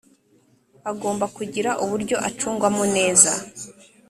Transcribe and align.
agomba 0.91 1.25
kugira 1.35 1.69
uburyo 1.83 2.15
acungwa 2.27 2.67
mo 2.75 2.83
neza 2.95 3.31